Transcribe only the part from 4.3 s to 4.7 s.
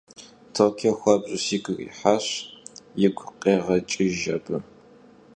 abı.